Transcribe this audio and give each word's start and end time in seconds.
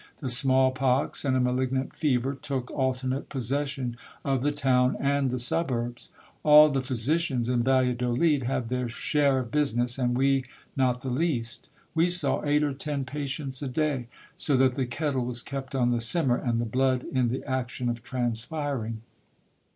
The 0.17 0.29
smallpox 0.29 1.23
and 1.23 1.37
a 1.37 1.39
malignant 1.39 1.93
fever 1.95 2.33
took 2.33 2.71
alternate 2.71 3.29
possession 3.29 3.97
of 4.25 4.41
the 4.41 4.51
town 4.51 4.95
and 4.99 5.29
the 5.29 5.37
suburbs. 5.37 6.09
All 6.41 6.69
the 6.69 6.81
physicians 6.81 7.47
in 7.47 7.61
Valladolid 7.61 8.41
had 8.45 8.69
their 8.69 8.89
share 8.89 9.37
of 9.37 9.51
56 9.51 9.51
GIL 9.51 9.51
BLAS. 9.51 9.51
business, 9.51 9.97
and 9.99 10.17
we 10.17 10.45
not 10.75 11.01
the 11.01 11.11
least. 11.11 11.69
We 11.93 12.09
saw 12.09 12.43
eight 12.43 12.63
or 12.63 12.73
ten 12.73 13.05
patients 13.05 13.61
a 13.61 13.67
day; 13.67 14.07
so 14.35 14.57
that 14.57 14.73
the 14.73 14.87
kettle 14.87 15.23
was 15.23 15.43
kept 15.43 15.75
on 15.75 15.91
the 15.91 16.01
simmer, 16.01 16.37
and 16.37 16.59
the 16.59 16.65
blood 16.65 17.05
in 17.13 17.27
the 17.27 17.43
action 17.45 17.87
of 17.87 18.01
transpiring. 18.01 19.01